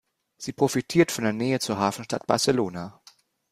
Sie 0.35 0.51
profitiert 0.51 1.11
von 1.11 1.25
der 1.25 1.33
Nähe 1.33 1.59
zur 1.59 1.77
Hafenstadt 1.77 2.25
Barcelona. 2.25 2.99